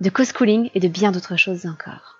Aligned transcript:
de 0.00 0.10
co-schooling 0.10 0.70
et 0.74 0.80
de 0.80 0.88
bien 0.88 1.12
d'autres 1.12 1.36
choses 1.36 1.66
encore. 1.66 2.18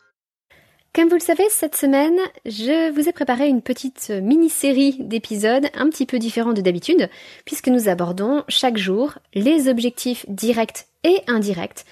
Comme 0.95 1.09
vous 1.09 1.17
le 1.17 1.21
savez, 1.21 1.43
cette 1.51 1.75
semaine, 1.75 2.17
je 2.47 2.93
vous 2.93 3.09
ai 3.09 3.13
préparé 3.13 3.49
une 3.49 3.63
petite 3.63 4.11
mini-série 4.11 4.97
d'épisodes 5.01 5.67
un 5.75 5.89
petit 5.89 6.07
peu 6.07 6.21
différents 6.21 6.53
de 6.53 6.61
d'habitude, 6.61 7.11
puisque 7.45 7.67
nous 7.67 7.89
abordons 7.89 8.45
chaque 8.47 8.77
jour 8.77 9.15
les 9.35 9.69
objectifs 9.69 10.25
directs 10.29 10.87
et 11.03 11.21
indirects 11.27 11.85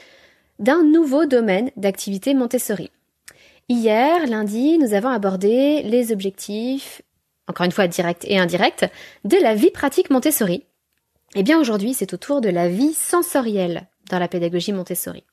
d'un 0.61 0.85
nouveau 0.85 1.27
domaine 1.27 1.73
d'activité 1.77 2.33
Montessori. 2.33 2.93
Hier, 3.69 4.25
lundi, 4.29 4.79
nous 4.79 4.95
avons 4.95 5.09
abordé 5.09 5.83
les 5.83 6.13
objectifs, 6.13 7.03
encore 7.49 7.67
une 7.67 7.73
fois 7.73 7.89
directs 7.89 8.25
et 8.29 8.39
indirects, 8.39 8.85
de 9.25 9.37
la 9.37 9.57
vie 9.57 9.73
pratique 9.73 10.11
Montessori. 10.11 10.63
Et 11.35 11.41
eh 11.41 11.43
bien 11.43 11.59
aujourd'hui, 11.59 11.93
c'est 11.93 12.15
au 12.15 12.19
tour 12.19 12.41
de 12.41 12.51
la 12.51 12.69
vie 12.69 12.95
sensorielle 12.95 13.89
dans 14.11 14.21
la 14.21 14.29
pédagogie 14.29 14.73
Montessori. 14.73 15.25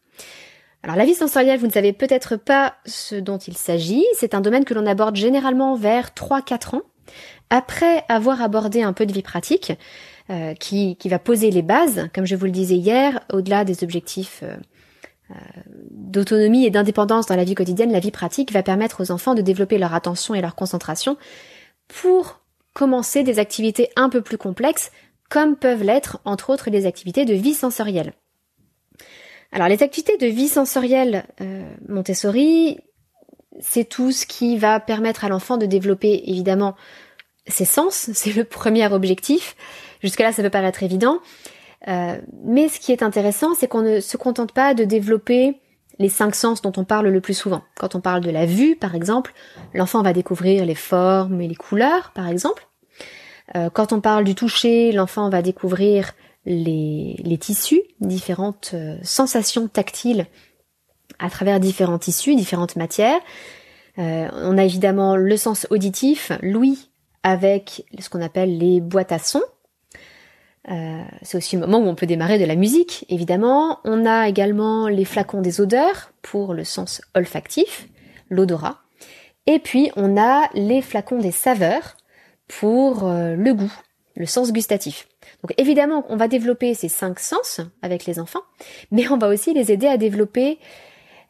Alors 0.83 0.95
la 0.95 1.05
vie 1.05 1.15
sensorielle, 1.15 1.59
vous 1.59 1.67
ne 1.67 1.71
savez 1.71 1.91
peut-être 1.91 2.37
pas 2.37 2.75
ce 2.85 3.15
dont 3.15 3.37
il 3.37 3.57
s'agit. 3.57 4.05
C'est 4.15 4.33
un 4.33 4.41
domaine 4.41 4.63
que 4.63 4.73
l'on 4.73 4.85
aborde 4.85 5.15
généralement 5.15 5.75
vers 5.75 6.09
3-4 6.11 6.77
ans, 6.77 6.81
après 7.49 8.05
avoir 8.07 8.41
abordé 8.41 8.81
un 8.81 8.93
peu 8.93 9.05
de 9.05 9.11
vie 9.11 9.21
pratique, 9.21 9.73
euh, 10.29 10.53
qui, 10.53 10.95
qui, 10.95 11.09
va 11.09 11.19
poser 11.19 11.51
les 11.51 11.63
bases, 11.63 12.07
comme 12.13 12.25
je 12.25 12.35
vous 12.35 12.45
le 12.45 12.51
disais 12.51 12.75
hier, 12.75 13.19
au-delà 13.33 13.65
des 13.65 13.83
objectifs 13.83 14.41
euh, 14.43 14.55
euh, 15.31 15.35
d'autonomie 15.91 16.65
et 16.65 16.69
d'indépendance 16.69 17.25
dans 17.25 17.35
la 17.35 17.43
vie 17.43 17.55
quotidienne, 17.55 17.91
la 17.91 17.99
vie 17.99 18.11
pratique 18.11 18.51
va 18.51 18.63
permettre 18.63 19.01
aux 19.01 19.11
enfants 19.11 19.35
de 19.35 19.41
développer 19.41 19.77
leur 19.77 19.93
attention 19.93 20.33
et 20.33 20.41
leur 20.41 20.55
concentration 20.55 21.17
pour 21.87 22.41
commencer 22.73 23.23
des 23.23 23.39
activités 23.39 23.89
un 23.95 24.09
peu 24.09 24.21
plus 24.21 24.37
complexes, 24.37 24.91
comme 25.29 25.55
peuvent 25.55 25.83
l'être 25.83 26.19
entre 26.25 26.51
autres 26.51 26.69
les 26.69 26.85
activités 26.85 27.25
de 27.25 27.33
vie 27.33 27.53
sensorielle. 27.53 28.13
Alors 29.51 29.67
les 29.67 29.81
activités 29.81 30.17
de 30.17 30.27
vie 30.27 30.47
sensorielle 30.47 31.25
euh, 31.41 31.63
Montessori, 31.87 32.79
c'est 33.59 33.85
tout 33.85 34.11
ce 34.11 34.25
qui 34.25 34.57
va 34.57 34.79
permettre 34.79 35.25
à 35.25 35.29
l'enfant 35.29 35.57
de 35.57 35.65
développer 35.65 36.23
évidemment 36.27 36.75
ses 37.47 37.65
sens, 37.65 38.09
c'est 38.13 38.33
le 38.33 38.43
premier 38.43 38.85
objectif. 38.91 39.55
Jusque-là, 40.01 40.31
ça 40.31 40.43
peut 40.43 40.49
paraître 40.49 40.83
évident. 40.83 41.19
Euh, 41.87 42.17
mais 42.43 42.67
ce 42.67 42.79
qui 42.79 42.91
est 42.91 43.03
intéressant, 43.03 43.53
c'est 43.55 43.67
qu'on 43.67 43.81
ne 43.81 43.99
se 43.99 44.17
contente 44.17 44.51
pas 44.51 44.73
de 44.73 44.83
développer 44.83 45.59
les 45.97 46.09
cinq 46.09 46.35
sens 46.35 46.61
dont 46.61 46.71
on 46.77 46.85
parle 46.85 47.07
le 47.07 47.21
plus 47.21 47.33
souvent. 47.33 47.61
Quand 47.77 47.95
on 47.95 48.01
parle 48.01 48.21
de 48.21 48.29
la 48.29 48.45
vue, 48.45 48.75
par 48.75 48.95
exemple, 48.95 49.33
l'enfant 49.73 50.01
va 50.01 50.13
découvrir 50.13 50.65
les 50.65 50.75
formes 50.75 51.41
et 51.41 51.47
les 51.47 51.55
couleurs, 51.55 52.11
par 52.13 52.27
exemple. 52.27 52.67
Euh, 53.55 53.69
quand 53.69 53.91
on 53.91 53.99
parle 53.99 54.23
du 54.23 54.35
toucher, 54.35 54.91
l'enfant 54.91 55.29
va 55.29 55.41
découvrir 55.41 56.13
les, 56.49 57.37
tissus, 57.39 57.81
différentes 58.01 58.71
euh, 58.73 58.97
sensations 59.03 59.67
tactiles 59.67 60.25
à 61.19 61.29
travers 61.29 61.59
différents 61.59 61.99
tissus, 61.99 62.35
différentes 62.35 62.75
matières. 62.75 63.19
Euh, 63.99 64.27
on 64.33 64.57
a 64.57 64.63
évidemment 64.63 65.15
le 65.15 65.37
sens 65.37 65.67
auditif, 65.69 66.31
l'ouïe 66.41 66.89
avec 67.23 67.85
ce 67.99 68.09
qu'on 68.09 68.21
appelle 68.21 68.57
les 68.57 68.81
boîtes 68.81 69.11
à 69.11 69.19
sons. 69.19 69.43
Euh, 70.69 71.03
c'est 71.21 71.37
aussi 71.37 71.55
le 71.55 71.61
moment 71.65 71.79
où 71.79 71.87
on 71.87 71.95
peut 71.95 72.05
démarrer 72.05 72.39
de 72.39 72.45
la 72.45 72.55
musique, 72.55 73.05
évidemment. 73.09 73.79
On 73.83 74.05
a 74.05 74.27
également 74.27 74.87
les 74.87 75.05
flacons 75.05 75.41
des 75.41 75.61
odeurs 75.61 76.11
pour 76.21 76.53
le 76.53 76.63
sens 76.63 77.01
olfactif, 77.15 77.87
l'odorat. 78.29 78.79
Et 79.45 79.59
puis 79.59 79.91
on 79.95 80.17
a 80.17 80.49
les 80.53 80.81
flacons 80.81 81.19
des 81.19 81.31
saveurs 81.31 81.97
pour 82.47 83.05
le 83.05 83.51
goût, 83.53 83.73
le 84.19 84.25
sens 84.25 84.51
gustatif. 84.51 85.07
Donc 85.41 85.53
évidemment, 85.57 86.05
on 86.09 86.17
va 86.17 86.27
développer 86.27 86.75
ces 86.75 86.89
cinq 86.89 87.19
sens 87.19 87.61
avec 87.81 88.05
les 88.05 88.19
enfants, 88.19 88.43
mais 88.91 89.09
on 89.09 89.17
va 89.17 89.29
aussi 89.29 89.53
les 89.53 89.71
aider 89.71 89.87
à 89.87 89.97
développer 89.97 90.59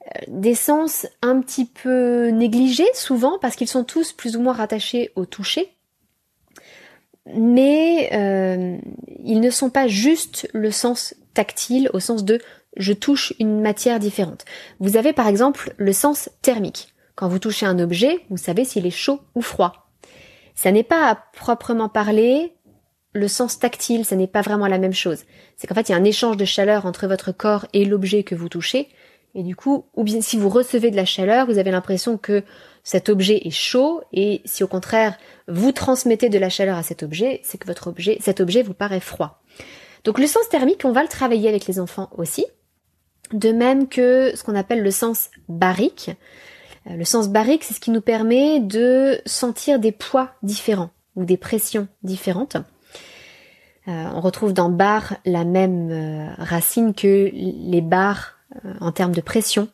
euh, 0.05 0.19
des 0.27 0.55
sens 0.55 1.07
un 1.21 1.39
petit 1.39 1.65
peu 1.65 2.29
négligés 2.29 2.89
souvent 2.93 3.37
parce 3.39 3.55
qu'ils 3.55 3.67
sont 3.69 3.83
tous 3.83 4.11
plus 4.11 4.35
ou 4.35 4.41
moins 4.41 4.53
rattachés 4.53 5.11
au 5.15 5.25
toucher. 5.25 5.69
Mais 7.35 8.09
euh, 8.13 8.77
ils 9.23 9.39
ne 9.39 9.51
sont 9.51 9.69
pas 9.69 9.87
juste 9.87 10.49
le 10.53 10.71
sens 10.71 11.13
tactile 11.35 11.91
au 11.93 11.99
sens 11.99 12.25
de 12.25 12.39
je 12.75 12.93
touche 12.93 13.33
une 13.39 13.61
matière 13.61 13.99
différente. 13.99 14.45
Vous 14.79 14.97
avez 14.97 15.13
par 15.13 15.27
exemple 15.27 15.73
le 15.77 15.93
sens 15.93 16.29
thermique. 16.41 16.93
Quand 17.15 17.27
vous 17.27 17.39
touchez 17.39 17.67
un 17.67 17.77
objet, 17.77 18.25
vous 18.31 18.37
savez 18.37 18.65
s'il 18.65 18.87
est 18.87 18.91
chaud 18.91 19.19
ou 19.35 19.41
froid. 19.41 19.89
Ça 20.55 20.71
n'est 20.73 20.83
pas 20.83 21.07
à 21.07 21.15
proprement 21.15 21.87
parler 21.87 22.53
le 23.13 23.27
sens 23.27 23.59
tactile, 23.59 24.05
ce 24.05 24.15
n'est 24.15 24.27
pas 24.27 24.41
vraiment 24.41 24.67
la 24.67 24.77
même 24.77 24.93
chose. 24.93 25.23
C'est 25.57 25.67
qu'en 25.67 25.75
fait, 25.75 25.89
il 25.89 25.91
y 25.91 25.95
a 25.95 25.97
un 25.97 26.03
échange 26.03 26.37
de 26.37 26.45
chaleur 26.45 26.85
entre 26.85 27.07
votre 27.07 27.31
corps 27.31 27.65
et 27.73 27.85
l'objet 27.85 28.23
que 28.23 28.35
vous 28.35 28.49
touchez. 28.49 28.89
Et 29.35 29.43
du 29.43 29.55
coup, 29.55 29.85
ou 29.95 30.03
bien 30.03 30.21
si 30.21 30.37
vous 30.37 30.49
recevez 30.49 30.91
de 30.91 30.95
la 30.95 31.05
chaleur, 31.05 31.45
vous 31.45 31.57
avez 31.57 31.71
l'impression 31.71 32.17
que 32.17 32.43
cet 32.83 33.09
objet 33.09 33.41
est 33.45 33.51
chaud, 33.51 34.01
et 34.13 34.41
si 34.45 34.63
au 34.63 34.67
contraire 34.67 35.17
vous 35.47 35.71
transmettez 35.71 36.29
de 36.29 36.39
la 36.39 36.49
chaleur 36.49 36.77
à 36.77 36.83
cet 36.83 37.03
objet, 37.03 37.41
c'est 37.43 37.57
que 37.57 37.67
votre 37.67 37.87
objet, 37.87 38.17
cet 38.21 38.39
objet 38.39 38.63
vous 38.63 38.73
paraît 38.73 38.99
froid. 38.99 39.41
Donc 40.03 40.17
le 40.17 40.27
sens 40.27 40.47
thermique, 40.49 40.85
on 40.85 40.91
va 40.91 41.03
le 41.03 41.07
travailler 41.07 41.49
avec 41.49 41.67
les 41.67 41.79
enfants 41.79 42.09
aussi. 42.17 42.45
De 43.33 43.51
même 43.51 43.87
que 43.87 44.31
ce 44.35 44.43
qu'on 44.43 44.55
appelle 44.55 44.81
le 44.81 44.91
sens 44.91 45.29
barique. 45.47 46.09
Euh, 46.87 46.95
le 46.95 47.05
sens 47.05 47.29
barique, 47.29 47.63
c'est 47.63 47.75
ce 47.75 47.79
qui 47.79 47.91
nous 47.91 48.01
permet 48.01 48.59
de 48.59 49.21
sentir 49.25 49.79
des 49.79 49.91
poids 49.91 50.31
différents 50.41 50.89
ou 51.15 51.25
des 51.25 51.37
pressions 51.37 51.87
différentes. 52.01 52.57
Euh, 53.89 54.05
on 54.13 54.21
retrouve 54.21 54.53
dans 54.53 54.69
bar 54.69 55.15
la 55.25 55.43
même 55.45 55.89
euh, 55.91 56.27
racine 56.37 56.93
que 56.93 57.31
les 57.33 57.81
bars 57.81 58.35
euh, 58.63 58.73
en 58.81 58.91
termes 58.91 59.13
de 59.13 59.21
pression. 59.21 59.67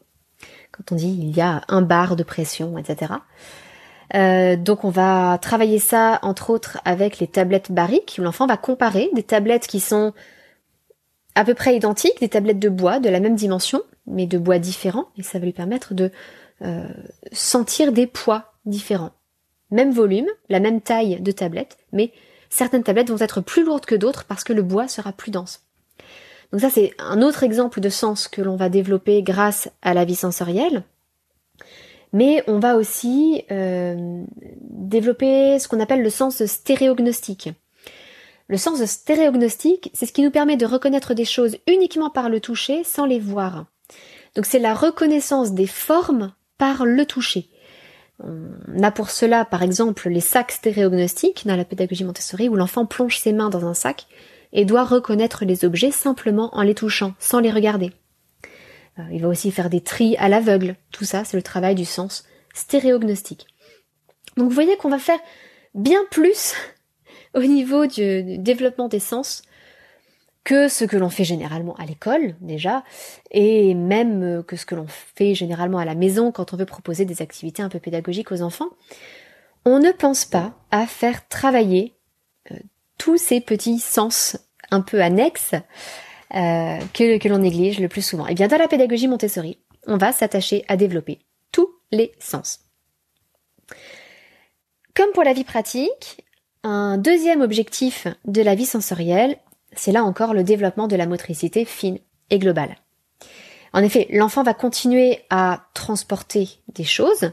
Quand 0.71 0.93
on 0.93 0.95
dit 0.95 1.09
il 1.19 1.35
y 1.35 1.41
a 1.41 1.63
un 1.67 1.81
bar 1.81 2.15
de 2.15 2.23
pression, 2.23 2.77
etc. 2.77 3.13
donc 4.13 4.83
on 4.83 4.89
va 4.89 5.37
travailler 5.41 5.79
ça 5.79 6.19
entre 6.21 6.49
autres 6.49 6.79
avec 6.85 7.19
les 7.19 7.27
tablettes 7.27 7.71
bariques 7.71 8.17
où 8.19 8.21
l'enfant 8.21 8.45
va 8.45 8.57
comparer 8.57 9.09
des 9.13 9.23
tablettes 9.23 9.67
qui 9.67 9.79
sont 9.79 10.13
à 11.33 11.45
peu 11.45 11.53
près 11.53 11.75
identiques, 11.75 12.19
des 12.19 12.29
tablettes 12.29 12.59
de 12.59 12.69
bois 12.69 12.99
de 12.99 13.09
la 13.09 13.21
même 13.21 13.35
dimension, 13.35 13.81
mais 14.05 14.27
de 14.27 14.37
bois 14.37 14.59
différents, 14.59 15.07
et 15.17 15.23
ça 15.23 15.39
va 15.39 15.45
lui 15.45 15.53
permettre 15.53 15.93
de 15.93 16.11
sentir 17.31 17.93
des 17.93 18.07
poids 18.07 18.53
différents. 18.65 19.11
Même 19.71 19.91
volume, 19.91 20.27
la 20.49 20.59
même 20.59 20.81
taille 20.81 21.21
de 21.21 21.31
tablette, 21.31 21.77
mais 21.93 22.11
certaines 22.49 22.83
tablettes 22.83 23.09
vont 23.09 23.19
être 23.19 23.41
plus 23.41 23.63
lourdes 23.63 23.85
que 23.85 23.95
d'autres 23.95 24.25
parce 24.25 24.43
que 24.43 24.53
le 24.53 24.63
bois 24.63 24.87
sera 24.87 25.11
plus 25.11 25.31
dense. 25.31 25.61
Donc 26.51 26.61
ça 26.61 26.69
c'est 26.69 26.93
un 26.99 27.21
autre 27.21 27.43
exemple 27.43 27.79
de 27.79 27.89
sens 27.89 28.27
que 28.27 28.41
l'on 28.41 28.55
va 28.55 28.69
développer 28.69 29.21
grâce 29.23 29.69
à 29.81 29.93
la 29.93 30.05
vie 30.05 30.15
sensorielle. 30.15 30.83
Mais 32.13 32.43
on 32.47 32.59
va 32.59 32.77
aussi 32.77 33.43
euh, 33.51 34.23
développer 34.61 35.59
ce 35.59 35.67
qu'on 35.67 35.81
appelle 35.81 36.01
le 36.01 36.09
sens 36.09 36.45
stéréognostique. 36.45 37.49
Le 38.47 38.57
sens 38.57 38.83
stéréognostique, 38.85 39.89
c'est 39.93 40.05
ce 40.05 40.13
qui 40.13 40.21
nous 40.21 40.31
permet 40.31 40.55
de 40.55 40.65
reconnaître 40.65 41.13
des 41.13 41.25
choses 41.25 41.57
uniquement 41.67 42.09
par 42.09 42.29
le 42.29 42.39
toucher 42.39 42.83
sans 42.83 43.05
les 43.05 43.19
voir. 43.19 43.65
Donc 44.35 44.45
c'est 44.45 44.59
la 44.59 44.73
reconnaissance 44.73 45.53
des 45.53 45.67
formes 45.67 46.33
par 46.57 46.85
le 46.85 47.05
toucher. 47.05 47.49
On 48.23 48.81
a 48.81 48.91
pour 48.91 49.09
cela, 49.09 49.43
par 49.45 49.61
exemple, 49.61 50.09
les 50.09 50.21
sacs 50.21 50.51
stéréognostiques 50.51 51.45
dans 51.45 51.55
la 51.55 51.65
pédagogie 51.65 52.05
Montessori 52.05 52.47
où 52.47 52.55
l'enfant 52.55 52.85
plonge 52.85 53.19
ses 53.19 53.33
mains 53.33 53.49
dans 53.49 53.65
un 53.65 53.73
sac 53.73 54.07
et 54.53 54.63
doit 54.63 54.85
reconnaître 54.85 55.43
les 55.43 55.65
objets 55.65 55.91
simplement 55.91 56.55
en 56.55 56.61
les 56.61 56.75
touchant, 56.75 57.13
sans 57.19 57.39
les 57.39 57.51
regarder. 57.51 57.91
Euh, 58.99 59.03
il 59.11 59.21
va 59.21 59.27
aussi 59.27 59.51
faire 59.51 59.69
des 59.69 59.81
tris 59.81 60.15
à 60.17 60.29
l'aveugle. 60.29 60.75
Tout 60.91 61.03
ça, 61.03 61.25
c'est 61.25 61.37
le 61.37 61.43
travail 61.43 61.75
du 61.75 61.85
sens 61.85 62.25
stéréognostique. 62.53 63.47
Donc 64.37 64.47
vous 64.47 64.55
voyez 64.55 64.77
qu'on 64.77 64.89
va 64.89 64.99
faire 64.99 65.19
bien 65.73 65.99
plus 66.09 66.55
au 67.33 67.41
niveau 67.41 67.85
du 67.85 68.37
développement 68.37 68.87
des 68.87 68.99
sens 68.99 69.43
que 70.45 70.69
ce 70.69 70.85
que 70.85 70.95
l'on 70.95 71.09
fait 71.09 71.25
généralement 71.25 71.75
à 71.75 71.85
l'école 71.85 72.35
déjà, 72.39 72.83
et 73.31 73.73
même 73.73 74.23
euh, 74.23 74.43
que 74.43 74.55
ce 74.55 74.65
que 74.65 74.75
l'on 74.75 74.87
fait 74.87 75.35
généralement 75.35 75.79
à 75.79 75.85
la 75.85 75.95
maison 75.95 76.31
quand 76.31 76.53
on 76.53 76.57
veut 76.57 76.65
proposer 76.65 77.03
des 77.03 77.21
activités 77.21 77.63
un 77.63 77.67
peu 77.67 77.79
pédagogiques 77.79 78.31
aux 78.31 78.41
enfants, 78.41 78.69
on 79.65 79.79
ne 79.79 79.91
pense 79.91 80.23
pas 80.23 80.53
à 80.71 80.85
faire 80.85 81.27
travailler 81.27 81.95
euh, 82.51 82.55
tous 82.97 83.17
ces 83.17 83.41
petits 83.41 83.79
sens 83.79 84.37
un 84.71 84.81
peu 84.81 85.01
annexes 85.01 85.55
euh, 86.35 86.77
que, 86.93 87.17
que 87.17 87.27
l'on 87.27 87.39
néglige 87.39 87.79
le 87.79 87.89
plus 87.89 88.05
souvent. 88.05 88.27
Et 88.27 88.31
eh 88.31 88.35
bien 88.35 88.47
dans 88.47 88.57
la 88.57 88.67
pédagogie 88.67 89.07
Montessori, 89.07 89.57
on 89.87 89.97
va 89.97 90.11
s'attacher 90.11 90.63
à 90.67 90.77
développer 90.77 91.19
tous 91.51 91.69
les 91.91 92.11
sens. 92.19 92.59
Comme 94.93 95.11
pour 95.11 95.23
la 95.23 95.33
vie 95.33 95.43
pratique, 95.43 96.23
un 96.63 96.97
deuxième 96.97 97.41
objectif 97.41 98.07
de 98.25 98.41
la 98.41 98.55
vie 98.55 98.65
sensorielle, 98.65 99.37
c'est 99.77 99.91
là 99.91 100.03
encore 100.03 100.33
le 100.33 100.43
développement 100.43 100.87
de 100.87 100.95
la 100.95 101.05
motricité 101.05 101.65
fine 101.65 101.99
et 102.29 102.39
globale. 102.39 102.75
En 103.73 103.83
effet, 103.83 104.07
l'enfant 104.11 104.43
va 104.43 104.53
continuer 104.53 105.19
à 105.29 105.65
transporter 105.73 106.47
des 106.73 106.85
choses. 106.85 107.31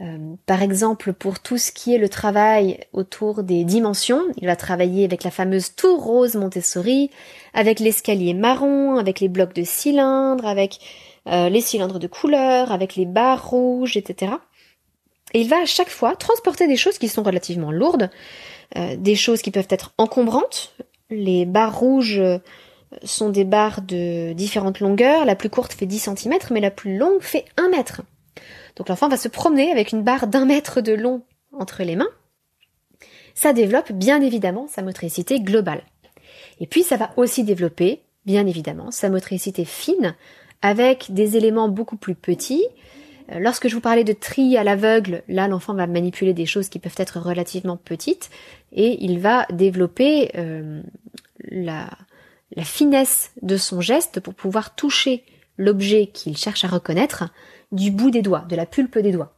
Euh, 0.00 0.34
par 0.44 0.62
exemple, 0.62 1.12
pour 1.12 1.38
tout 1.40 1.58
ce 1.58 1.72
qui 1.72 1.94
est 1.94 1.98
le 1.98 2.08
travail 2.08 2.80
autour 2.92 3.42
des 3.42 3.64
dimensions, 3.64 4.20
il 4.36 4.46
va 4.46 4.56
travailler 4.56 5.04
avec 5.04 5.24
la 5.24 5.30
fameuse 5.30 5.74
tour 5.74 6.02
rose 6.02 6.34
Montessori, 6.34 7.10
avec 7.54 7.80
l'escalier 7.80 8.34
marron, 8.34 8.98
avec 8.98 9.20
les 9.20 9.28
blocs 9.28 9.54
de 9.54 9.62
cylindres, 9.64 10.44
avec 10.44 10.80
euh, 11.28 11.48
les 11.48 11.60
cylindres 11.60 11.98
de 11.98 12.06
couleur, 12.06 12.72
avec 12.72 12.96
les 12.96 13.06
barres 13.06 13.48
rouges, 13.48 13.96
etc. 13.96 14.32
Et 15.32 15.40
il 15.40 15.48
va 15.48 15.62
à 15.62 15.66
chaque 15.66 15.90
fois 15.90 16.14
transporter 16.14 16.68
des 16.68 16.76
choses 16.76 16.98
qui 16.98 17.08
sont 17.08 17.22
relativement 17.22 17.72
lourdes, 17.72 18.10
euh, 18.76 18.96
des 18.96 19.14
choses 19.14 19.40
qui 19.40 19.50
peuvent 19.50 19.68
être 19.70 19.92
encombrantes. 19.98 20.74
Les 21.10 21.46
barres 21.46 21.78
rouges 21.78 22.22
sont 23.02 23.30
des 23.30 23.44
barres 23.44 23.82
de 23.82 24.32
différentes 24.32 24.80
longueurs. 24.80 25.24
La 25.24 25.36
plus 25.36 25.50
courte 25.50 25.72
fait 25.72 25.86
10 25.86 26.10
cm, 26.16 26.34
mais 26.50 26.60
la 26.60 26.70
plus 26.70 26.96
longue 26.96 27.20
fait 27.20 27.44
1 27.56 27.68
mètre. 27.68 28.02
Donc 28.76 28.88
l'enfant 28.88 29.08
va 29.08 29.16
se 29.16 29.28
promener 29.28 29.70
avec 29.70 29.92
une 29.92 30.02
barre 30.02 30.26
d'un 30.26 30.44
mètre 30.44 30.80
de 30.80 30.92
long 30.92 31.22
entre 31.52 31.82
les 31.82 31.96
mains. 31.96 32.10
Ça 33.34 33.52
développe 33.52 33.92
bien 33.92 34.20
évidemment 34.20 34.66
sa 34.68 34.82
motricité 34.82 35.40
globale. 35.40 35.82
Et 36.60 36.66
puis 36.66 36.82
ça 36.82 36.96
va 36.96 37.10
aussi 37.16 37.44
développer, 37.44 38.02
bien 38.24 38.46
évidemment, 38.46 38.90
sa 38.90 39.10
motricité 39.10 39.64
fine 39.64 40.14
avec 40.62 41.12
des 41.12 41.36
éléments 41.36 41.68
beaucoup 41.68 41.96
plus 41.96 42.14
petits. 42.14 42.64
Euh, 43.32 43.38
lorsque 43.38 43.68
je 43.68 43.74
vous 43.74 43.80
parlais 43.80 44.04
de 44.04 44.12
tri 44.12 44.56
à 44.56 44.64
l'aveugle, 44.64 45.22
là 45.28 45.48
l'enfant 45.48 45.74
va 45.74 45.86
manipuler 45.86 46.34
des 46.34 46.46
choses 46.46 46.68
qui 46.68 46.78
peuvent 46.78 46.94
être 46.96 47.20
relativement 47.20 47.76
petites 47.76 48.30
et 48.72 49.04
il 49.04 49.18
va 49.18 49.46
développer 49.52 50.30
euh, 50.36 50.82
la, 51.44 51.88
finesse 52.62 53.32
de 53.42 53.56
son 53.56 53.80
geste 53.80 54.20
pour 54.20 54.34
pouvoir 54.34 54.74
toucher 54.74 55.24
l'objet 55.58 56.06
qu'il 56.06 56.36
cherche 56.36 56.64
à 56.64 56.68
reconnaître 56.68 57.24
du 57.72 57.90
bout 57.90 58.10
des 58.10 58.22
doigts, 58.22 58.44
de 58.48 58.56
la 58.56 58.66
pulpe 58.66 58.98
des 58.98 59.12
doigts. 59.12 59.34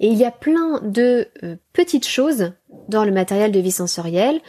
Et 0.00 0.08
il 0.08 0.16
y 0.16 0.24
a 0.24 0.30
plein 0.30 0.80
de 0.82 1.28
euh, 1.42 1.56
petites 1.72 2.06
choses 2.06 2.52
dans 2.88 3.04
le 3.04 3.12
matériel 3.12 3.52
de 3.52 3.60
vie 3.60 3.72
sensorielle 3.72 4.40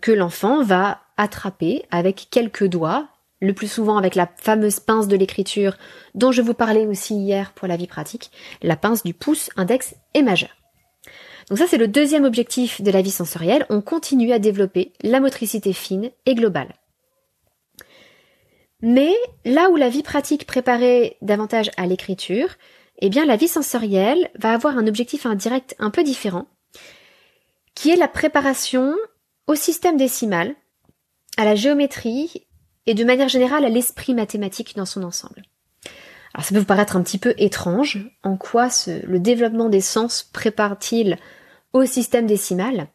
que 0.00 0.10
l'enfant 0.10 0.64
va 0.64 1.00
attraper 1.16 1.84
avec 1.92 2.26
quelques 2.32 2.66
doigts, 2.66 3.08
le 3.40 3.52
plus 3.54 3.70
souvent 3.70 3.96
avec 3.96 4.14
la 4.14 4.28
fameuse 4.36 4.80
pince 4.80 5.08
de 5.08 5.16
l'écriture 5.16 5.76
dont 6.14 6.32
je 6.32 6.42
vous 6.42 6.54
parlais 6.54 6.86
aussi 6.86 7.14
hier 7.14 7.52
pour 7.52 7.68
la 7.68 7.76
vie 7.76 7.86
pratique, 7.86 8.30
la 8.62 8.76
pince 8.76 9.02
du 9.02 9.14
pouce, 9.14 9.50
index 9.56 9.94
et 10.14 10.22
majeur. 10.22 10.50
Donc 11.48 11.58
ça, 11.58 11.66
c'est 11.66 11.78
le 11.78 11.88
deuxième 11.88 12.24
objectif 12.24 12.80
de 12.80 12.90
la 12.90 13.02
vie 13.02 13.10
sensorielle. 13.10 13.66
On 13.70 13.80
continue 13.80 14.32
à 14.32 14.38
développer 14.38 14.92
la 15.02 15.18
motricité 15.20 15.72
fine 15.72 16.10
et 16.26 16.34
globale. 16.34 16.74
Mais 18.82 19.12
là 19.44 19.68
où 19.70 19.76
la 19.76 19.88
vie 19.88 20.02
pratique 20.02 20.46
préparait 20.46 21.16
davantage 21.22 21.70
à 21.76 21.86
l'écriture, 21.86 22.50
eh 23.00 23.08
bien 23.08 23.26
la 23.26 23.36
vie 23.36 23.48
sensorielle 23.48 24.30
va 24.38 24.52
avoir 24.52 24.78
un 24.78 24.86
objectif 24.86 25.26
indirect 25.26 25.74
un 25.78 25.90
peu 25.90 26.02
différent, 26.02 26.46
qui 27.74 27.90
est 27.90 27.96
la 27.96 28.08
préparation 28.08 28.94
au 29.46 29.54
système 29.54 29.96
décimal, 29.96 30.54
à 31.36 31.44
la 31.44 31.54
géométrie 31.54 32.46
et 32.86 32.94
de 32.94 33.04
manière 33.04 33.28
générale 33.28 33.64
à 33.64 33.68
l'esprit 33.68 34.14
mathématique 34.14 34.76
dans 34.76 34.86
son 34.86 35.02
ensemble. 35.02 35.42
Alors 36.34 36.44
ça 36.44 36.54
peut 36.54 36.60
vous 36.60 36.64
paraître 36.64 36.96
un 36.96 37.02
petit 37.02 37.18
peu 37.18 37.34
étrange, 37.38 37.98
en 38.22 38.36
quoi 38.36 38.68
le 38.86 39.18
développement 39.18 39.68
des 39.68 39.80
sens 39.80 40.22
prépare-t-il 40.22 41.18
au 41.72 41.84
système 41.84 42.26
décimal? 42.26 42.88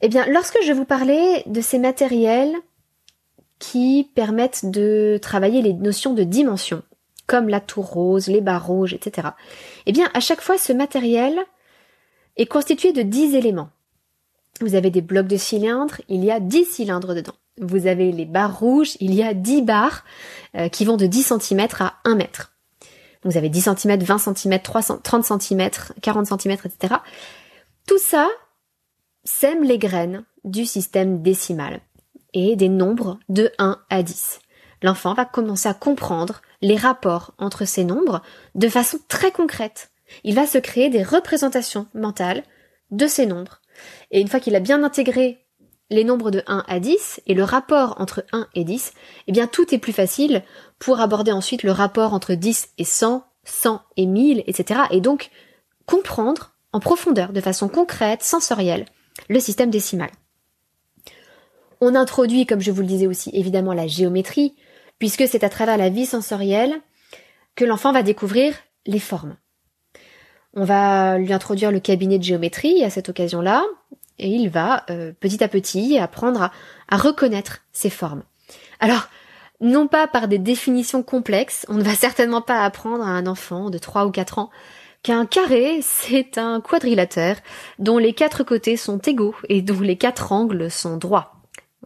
Eh 0.00 0.08
bien, 0.08 0.26
lorsque 0.26 0.58
je 0.64 0.72
vous 0.72 0.84
parlais 0.84 1.42
de 1.46 1.60
ces 1.60 1.78
matériels 1.78 2.54
qui 3.58 4.10
permettent 4.14 4.70
de 4.70 5.18
travailler 5.20 5.62
les 5.62 5.74
notions 5.74 6.14
de 6.14 6.24
dimension, 6.24 6.82
comme 7.26 7.48
la 7.48 7.60
tour 7.60 7.86
rose, 7.86 8.26
les 8.26 8.40
barres 8.40 8.66
rouges, 8.66 8.94
etc. 8.94 9.28
Eh 9.86 9.92
bien, 9.92 10.10
à 10.14 10.20
chaque 10.20 10.40
fois, 10.40 10.58
ce 10.58 10.72
matériel 10.72 11.38
est 12.36 12.46
constitué 12.46 12.92
de 12.92 13.02
10 13.02 13.34
éléments. 13.34 13.70
Vous 14.60 14.74
avez 14.74 14.90
des 14.90 15.00
blocs 15.00 15.26
de 15.26 15.36
cylindres, 15.36 16.00
il 16.08 16.24
y 16.24 16.30
a 16.30 16.40
10 16.40 16.64
cylindres 16.66 17.14
dedans. 17.14 17.34
Vous 17.60 17.86
avez 17.86 18.12
les 18.12 18.26
barres 18.26 18.58
rouges, 18.58 18.96
il 19.00 19.14
y 19.14 19.22
a 19.22 19.34
10 19.34 19.62
barres 19.62 20.04
euh, 20.56 20.68
qui 20.68 20.84
vont 20.84 20.96
de 20.96 21.06
10 21.06 21.34
cm 21.40 21.66
à 21.78 21.94
1 22.04 22.14
mètre. 22.14 22.52
Vous 23.22 23.36
avez 23.36 23.48
10 23.48 23.70
cm, 23.76 24.02
20 24.02 24.18
cm, 24.34 24.60
30 25.02 25.24
cm, 25.24 25.70
40 26.00 26.26
cm, 26.26 26.52
etc. 26.52 26.94
Tout 27.86 27.98
ça 27.98 28.28
sème 29.24 29.62
les 29.62 29.78
graines 29.78 30.24
du 30.44 30.64
système 30.64 31.22
décimal 31.22 31.80
et 32.32 32.56
des 32.56 32.68
nombres 32.68 33.18
de 33.28 33.50
1 33.58 33.78
à 33.90 34.02
10. 34.02 34.40
L'enfant 34.82 35.14
va 35.14 35.26
commencer 35.26 35.68
à 35.68 35.74
comprendre 35.74 36.40
les 36.62 36.76
rapports 36.76 37.34
entre 37.38 37.66
ces 37.66 37.84
nombres 37.84 38.22
de 38.54 38.68
façon 38.68 38.98
très 39.08 39.30
concrète. 39.30 39.90
Il 40.24 40.34
va 40.34 40.46
se 40.46 40.58
créer 40.58 40.88
des 40.88 41.02
représentations 41.02 41.86
mentales 41.94 42.42
de 42.90 43.06
ces 43.06 43.26
nombres. 43.26 43.59
Et 44.10 44.20
une 44.20 44.28
fois 44.28 44.40
qu'il 44.40 44.56
a 44.56 44.60
bien 44.60 44.82
intégré 44.82 45.38
les 45.90 46.04
nombres 46.04 46.30
de 46.30 46.42
1 46.46 46.64
à 46.68 46.78
10 46.78 47.20
et 47.26 47.34
le 47.34 47.44
rapport 47.44 47.96
entre 47.98 48.24
1 48.32 48.46
et 48.54 48.64
10, 48.64 48.92
eh 49.26 49.32
bien 49.32 49.46
tout 49.46 49.74
est 49.74 49.78
plus 49.78 49.92
facile 49.92 50.42
pour 50.78 51.00
aborder 51.00 51.32
ensuite 51.32 51.62
le 51.62 51.72
rapport 51.72 52.14
entre 52.14 52.34
10 52.34 52.70
et 52.78 52.84
100, 52.84 53.24
100 53.44 53.82
et 53.96 54.06
1000, 54.06 54.44
etc. 54.46 54.82
Et 54.90 55.00
donc 55.00 55.30
comprendre 55.86 56.52
en 56.72 56.80
profondeur, 56.80 57.32
de 57.32 57.40
façon 57.40 57.68
concrète, 57.68 58.22
sensorielle, 58.22 58.86
le 59.28 59.40
système 59.40 59.70
décimal. 59.70 60.10
On 61.80 61.94
introduit, 61.94 62.46
comme 62.46 62.60
je 62.60 62.70
vous 62.70 62.82
le 62.82 62.86
disais 62.86 63.06
aussi, 63.06 63.30
évidemment 63.32 63.72
la 63.72 63.86
géométrie, 63.86 64.54
puisque 64.98 65.26
c'est 65.26 65.44
à 65.44 65.48
travers 65.48 65.78
la 65.78 65.88
vie 65.88 66.06
sensorielle 66.06 66.80
que 67.56 67.64
l'enfant 67.64 67.92
va 67.92 68.02
découvrir 68.02 68.54
les 68.86 69.00
formes. 69.00 69.36
On 70.54 70.64
va 70.64 71.18
lui 71.18 71.32
introduire 71.32 71.70
le 71.70 71.80
cabinet 71.80 72.18
de 72.18 72.24
géométrie 72.24 72.82
à 72.82 72.90
cette 72.90 73.08
occasion-là, 73.08 73.64
et 74.18 74.28
il 74.28 74.50
va 74.50 74.84
euh, 74.90 75.12
petit 75.18 75.42
à 75.42 75.48
petit 75.48 75.98
apprendre 75.98 76.50
à, 76.88 76.96
reconnaître 76.96 77.60
ces 77.72 77.90
formes. 77.90 78.22
Alors, 78.80 79.08
non 79.60 79.86
pas 79.86 80.06
par 80.06 80.28
des 80.28 80.38
définitions 80.38 81.02
complexes, 81.02 81.66
on 81.68 81.74
ne 81.74 81.82
va 81.82 81.94
certainement 81.94 82.42
pas 82.42 82.64
apprendre 82.64 83.04
à 83.04 83.10
un 83.10 83.26
enfant 83.26 83.70
de 83.70 83.78
3 83.78 84.06
ou 84.06 84.10
4 84.10 84.38
ans 84.38 84.50
qu'un 85.02 85.24
carré, 85.24 85.80
c'est 85.82 86.36
un 86.36 86.60
quadrilatère 86.60 87.38
dont 87.78 87.96
les 87.96 88.12
quatre 88.12 88.44
côtés 88.44 88.76
sont 88.76 88.98
égaux 88.98 89.34
et 89.48 89.62
dont 89.62 89.80
les 89.80 89.96
quatre 89.96 90.32
angles 90.32 90.70
sont 90.70 90.96
droits. 90.96 91.32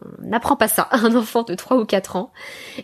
On 0.03 0.27
n'apprend 0.27 0.57
pas 0.57 0.67
ça 0.67 0.83
à 0.91 0.97
un 0.97 1.15
enfant 1.15 1.43
de 1.43 1.55
3 1.55 1.77
ou 1.77 1.85
4 1.85 2.17
ans. 2.17 2.33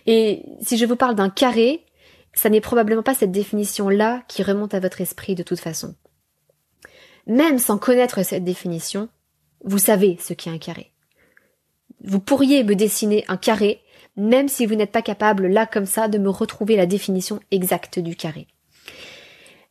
Et 0.06 0.46
si 0.62 0.78
je 0.78 0.86
vous 0.86 0.96
parle 0.96 1.16
d'un 1.16 1.30
carré, 1.30 1.86
ça 2.34 2.50
n'est 2.50 2.62
probablement 2.62 3.04
pas 3.04 3.14
cette 3.14 3.32
définition-là 3.32 4.24
qui 4.28 4.44
remonte 4.44 4.74
à 4.74 4.80
votre 4.80 5.02
esprit 5.02 5.36
de 5.36 5.44
toute 5.44 5.60
façon. 5.60 5.96
Même 7.28 7.60
sans 7.60 7.78
connaître 7.78 8.24
cette 8.24 8.44
définition, 8.44 9.10
vous 9.64 9.78
savez 9.78 10.18
ce 10.20 10.34
qu'est 10.34 10.50
un 10.50 10.58
carré. 10.58 10.92
Vous 12.04 12.20
pourriez 12.20 12.64
me 12.64 12.76
dessiner 12.76 13.26
un 13.28 13.38
carré, 13.38 13.82
même 14.16 14.48
si 14.48 14.66
vous 14.66 14.76
n'êtes 14.76 14.92
pas 14.92 15.04
capable, 15.04 15.48
là 15.48 15.66
comme 15.66 15.86
ça, 15.86 16.08
de 16.08 16.18
me 16.18 16.30
retrouver 16.30 16.76
la 16.76 16.88
définition 16.88 17.40
exacte 17.52 18.00
du 18.00 18.16
carré. 18.16 18.48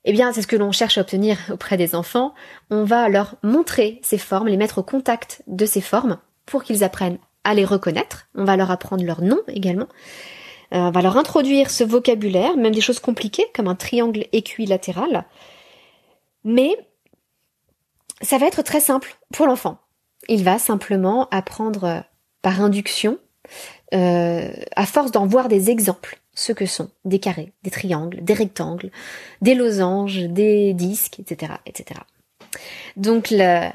Eh 0.04 0.12
bien, 0.12 0.32
c'est 0.32 0.42
ce 0.42 0.46
que 0.46 0.56
l'on 0.56 0.72
cherche 0.72 0.96
à 0.96 1.02
obtenir 1.02 1.38
auprès 1.50 1.76
des 1.76 1.94
enfants. 1.94 2.34
On 2.70 2.84
va 2.84 3.08
leur 3.08 3.34
montrer 3.42 4.00
ces 4.02 4.16
formes, 4.16 4.48
les 4.48 4.56
mettre 4.56 4.78
au 4.78 4.82
contact 4.82 5.42
de 5.46 5.66
ces 5.66 5.80
formes 5.80 6.18
pour 6.46 6.62
qu'ils 6.62 6.84
apprennent 6.84 7.18
à 7.44 7.54
les 7.54 7.64
reconnaître. 7.64 8.28
On 8.34 8.44
va 8.44 8.56
leur 8.56 8.70
apprendre 8.70 9.04
leur 9.04 9.22
nom 9.22 9.40
également. 9.48 9.88
Euh, 10.72 10.78
on 10.78 10.90
va 10.90 11.02
leur 11.02 11.16
introduire 11.16 11.70
ce 11.70 11.84
vocabulaire, 11.84 12.56
même 12.56 12.74
des 12.74 12.80
choses 12.80 13.00
compliquées 13.00 13.46
comme 13.54 13.68
un 13.68 13.74
triangle 13.74 14.26
équilatéral. 14.32 15.24
Mais 16.44 16.76
ça 18.22 18.38
va 18.38 18.46
être 18.46 18.62
très 18.62 18.80
simple 18.80 19.16
pour 19.32 19.46
l'enfant. 19.46 19.78
Il 20.28 20.44
va 20.44 20.58
simplement 20.58 21.28
apprendre 21.30 22.04
par 22.42 22.60
induction, 22.60 23.18
euh, 23.94 24.50
à 24.76 24.86
force 24.86 25.10
d'en 25.10 25.26
voir 25.26 25.48
des 25.48 25.70
exemples 25.70 26.20
ce 26.34 26.52
que 26.52 26.66
sont 26.66 26.90
des 27.04 27.18
carrés, 27.18 27.52
des 27.64 27.70
triangles, 27.70 28.22
des 28.22 28.34
rectangles, 28.34 28.90
des 29.42 29.54
losanges, 29.54 30.20
des 30.20 30.72
disques, 30.74 31.18
etc., 31.20 31.54
etc. 31.66 32.00
Donc 32.96 33.30
la, 33.30 33.72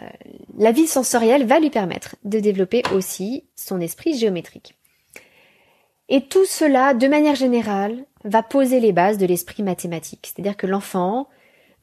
la 0.57 0.71
vie 0.71 0.87
sensorielle 0.87 1.45
va 1.45 1.59
lui 1.59 1.69
permettre 1.69 2.15
de 2.23 2.39
développer 2.39 2.81
aussi 2.93 3.45
son 3.55 3.79
esprit 3.81 4.17
géométrique. 4.17 4.74
Et 6.09 6.27
tout 6.27 6.45
cela, 6.45 6.93
de 6.93 7.07
manière 7.07 7.35
générale, 7.35 8.05
va 8.23 8.43
poser 8.43 8.79
les 8.79 8.91
bases 8.91 9.17
de 9.17 9.25
l'esprit 9.25 9.63
mathématique. 9.63 10.31
C'est-à-dire 10.33 10.57
que 10.57 10.67
l'enfant 10.67 11.27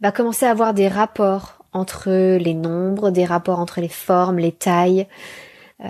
va 0.00 0.12
commencer 0.12 0.46
à 0.46 0.50
avoir 0.50 0.74
des 0.74 0.88
rapports 0.88 1.64
entre 1.72 2.36
les 2.36 2.54
nombres, 2.54 3.10
des 3.10 3.24
rapports 3.24 3.58
entre 3.58 3.80
les 3.80 3.88
formes, 3.88 4.38
les 4.38 4.52
tailles. 4.52 5.06
Euh, 5.84 5.88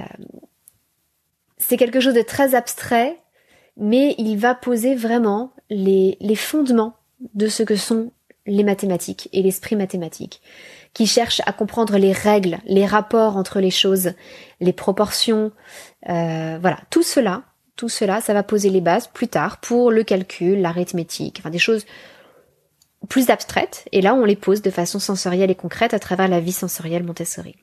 c'est 1.59 1.77
quelque 1.77 2.01
chose 2.01 2.15
de 2.15 2.23
très 2.23 2.55
abstrait 2.55 3.23
mais 3.77 4.15
il 4.19 4.37
va 4.37 4.55
poser 4.55 4.95
vraiment 4.95 5.53
les, 5.71 6.17
fondements 6.37 6.95
de 7.35 7.49
ce 7.49 7.63
que 7.63 7.77
sont 7.77 8.13
les 8.47 8.65
mathématiques 8.65 9.29
et 9.33 9.43
l'esprit 9.43 9.77
mathématique, 9.77 10.43
qui 10.95 11.07
cherche 11.07 11.41
à 11.47 11.53
comprendre 11.53 11.97
les 11.97 12.13
règles, 12.13 12.59
les 12.67 12.87
rapports 12.87 13.37
entre 13.37 13.61
les 13.61 13.71
choses, 13.71 14.13
les 14.61 14.73
proportions, 14.73 15.53
euh, 16.09 16.59
voilà, 16.61 16.79
tout 16.91 17.03
cela, 17.03 17.45
tout 17.77 17.89
cela, 17.89 18.21
ça 18.21 18.35
va 18.35 18.43
poser 18.43 18.71
les 18.71 18.81
bases 18.81 19.09
plus 19.09 19.29
tard 19.29 19.59
pour 19.59 19.91
le 19.91 20.05
calcul, 20.05 20.61
l'arithmétique, 20.61 21.39
enfin 21.41 21.51
des 21.51 21.59
choses 21.59 21.87
plus 23.09 23.31
abstraites, 23.31 23.89
et 23.93 24.01
là 24.01 24.15
on 24.15 24.25
les 24.25 24.37
pose 24.37 24.63
de 24.63 24.71
façon 24.71 24.99
sensorielle 24.99 25.51
et 25.51 25.55
concrète 25.55 25.95
à 25.95 25.99
travers 25.99 26.29
la 26.29 26.41
vie 26.41 26.53
sensorielle 26.53 27.03
Montessori. 27.03 27.57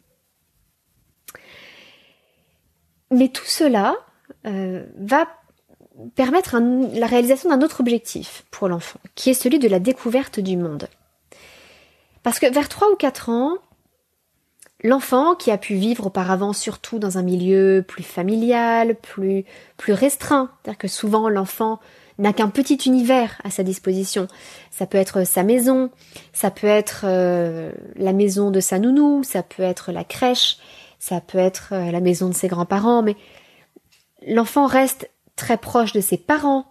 Mais 3.11 3.29
tout 3.29 3.45
cela 3.45 3.95
euh, 4.45 4.85
va 4.97 5.27
permettre 6.15 6.57
la 6.93 7.07
réalisation 7.07 7.49
d'un 7.49 7.61
autre 7.61 7.81
objectif 7.81 8.45
pour 8.51 8.67
l'enfant, 8.67 8.99
qui 9.15 9.29
est 9.29 9.33
celui 9.33 9.59
de 9.59 9.67
la 9.67 9.79
découverte 9.79 10.39
du 10.39 10.57
monde. 10.57 10.87
Parce 12.23 12.39
que 12.39 12.51
vers 12.51 12.69
3 12.69 12.91
ou 12.91 12.95
4 12.95 13.29
ans, 13.29 13.57
l'enfant 14.83 15.35
qui 15.35 15.51
a 15.51 15.57
pu 15.57 15.75
vivre 15.75 16.07
auparavant 16.07 16.53
surtout 16.53 16.99
dans 16.99 17.17
un 17.17 17.23
milieu 17.23 17.83
plus 17.87 18.03
familial, 18.03 18.95
plus, 18.95 19.45
plus 19.77 19.93
restreint, 19.93 20.51
c'est-à-dire 20.63 20.77
que 20.77 20.87
souvent 20.87 21.29
l'enfant 21.29 21.79
n'a 22.17 22.33
qu'un 22.33 22.49
petit 22.49 22.75
univers 22.85 23.39
à 23.43 23.49
sa 23.49 23.63
disposition. 23.63 24.27
Ça 24.71 24.85
peut 24.85 24.97
être 24.97 25.25
sa 25.25 25.43
maison, 25.43 25.89
ça 26.33 26.51
peut 26.51 26.67
être 26.67 27.01
euh, 27.05 27.71
la 27.95 28.13
maison 28.13 28.51
de 28.51 28.59
sa 28.59 28.77
nounou, 28.77 29.23
ça 29.23 29.41
peut 29.41 29.63
être 29.63 29.91
la 29.91 30.03
crèche, 30.03 30.57
ça 30.99 31.21
peut 31.21 31.37
être 31.37 31.69
euh, 31.71 31.91
la 31.91 32.01
maison 32.01 32.27
de 32.27 32.33
ses 32.33 32.49
grands-parents, 32.49 33.01
mais 33.01 33.15
l'enfant 34.27 34.67
reste 34.67 35.09
très 35.37 35.57
proche 35.57 35.93
de 35.93 36.01
ses 36.01 36.17
parents. 36.17 36.65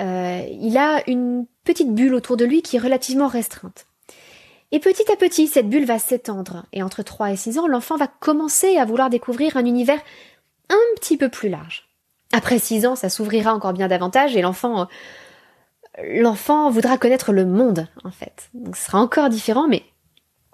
Euh, 0.00 0.44
il 0.50 0.76
a 0.76 1.08
une 1.08 1.46
petite 1.62 1.94
bulle 1.94 2.14
autour 2.14 2.36
de 2.36 2.44
lui 2.44 2.62
qui 2.62 2.76
est 2.76 2.80
relativement 2.80 3.28
restreinte. 3.28 3.87
Et 4.70 4.80
petit 4.80 5.10
à 5.10 5.16
petit, 5.16 5.46
cette 5.46 5.68
bulle 5.68 5.86
va 5.86 5.98
s'étendre, 5.98 6.66
et 6.72 6.82
entre 6.82 7.02
3 7.02 7.32
et 7.32 7.36
6 7.36 7.58
ans, 7.58 7.66
l'enfant 7.66 7.96
va 7.96 8.06
commencer 8.06 8.76
à 8.76 8.84
vouloir 8.84 9.08
découvrir 9.08 9.56
un 9.56 9.64
univers 9.64 10.00
un 10.68 10.94
petit 10.96 11.16
peu 11.16 11.30
plus 11.30 11.48
large. 11.48 11.88
Après 12.32 12.58
6 12.58 12.86
ans, 12.86 12.96
ça 12.96 13.08
s'ouvrira 13.08 13.54
encore 13.54 13.72
bien 13.72 13.88
davantage, 13.88 14.36
et 14.36 14.42
l'enfant, 14.42 14.82
euh, 14.82 14.84
l'enfant 16.20 16.70
voudra 16.70 16.98
connaître 16.98 17.32
le 17.32 17.46
monde, 17.46 17.88
en 18.04 18.10
fait. 18.10 18.50
Donc 18.52 18.76
ce 18.76 18.84
sera 18.84 18.98
encore 18.98 19.30
différent, 19.30 19.68
mais 19.68 19.84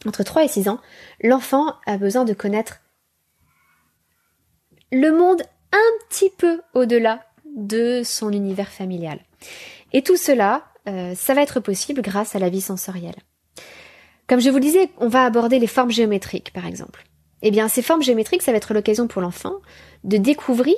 entre 0.07 0.23
3 0.23 0.45
et 0.45 0.49
6 0.49 0.69
ans, 0.69 0.81
l'enfant 1.21 1.75
a 1.87 1.97
besoin 1.97 2.25
de 2.25 2.35
connaître 2.35 2.81
le 4.93 5.11
monde 5.11 5.43
un 5.73 6.07
petit 6.09 6.31
peu 6.31 6.63
au-delà 6.75 7.25
de 7.57 8.03
son 8.05 8.31
univers 8.33 8.71
familial. 8.71 9.19
Et 9.93 10.03
tout 10.03 10.17
cela, 10.17 10.67
euh, 10.89 11.15
ça 11.17 11.35
va 11.35 11.43
être 11.43 11.59
possible 11.59 12.01
grâce 12.01 12.37
à 12.37 12.39
la 12.39 12.49
vie 12.49 12.61
sensorielle. 12.61 13.17
Comme 14.29 14.41
je 14.41 14.49
vous 14.49 14.57
le 14.57 14.63
disais, 14.63 14.91
on 14.99 15.09
va 15.09 15.25
aborder 15.25 15.59
les 15.59 15.67
formes 15.67 15.91
géométriques, 15.91 16.53
par 16.53 16.67
exemple. 16.67 17.05
Eh 17.43 17.51
bien, 17.51 17.69
ces 17.69 17.83
formes 17.83 18.03
géométriques, 18.03 18.43
ça 18.43 18.53
va 18.53 18.59
être 18.59 18.73
l'occasion 18.73 19.07
pour 19.07 19.21
l'enfant 19.21 19.57
de 20.03 20.17
découvrir 20.17 20.77